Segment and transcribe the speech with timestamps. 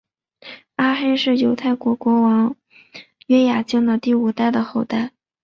[0.77, 2.55] 阿黑是犹大王国国王
[3.27, 5.11] 约雅敬的第五代的后代。